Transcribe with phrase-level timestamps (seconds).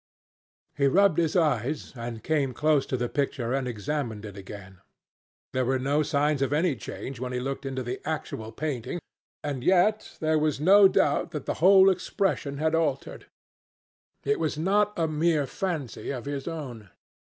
[0.77, 4.79] He rubbed his eyes, and came close to the picture, and examined it again.
[5.53, 8.99] There were no signs of any change when he looked into the actual painting,
[9.43, 13.27] and yet there was no doubt that the whole expression had altered.
[14.23, 16.89] It was not a mere fancy of his own.